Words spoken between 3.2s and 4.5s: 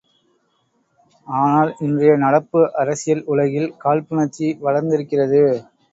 உலகில் காழ்ப்புணர்ச்சி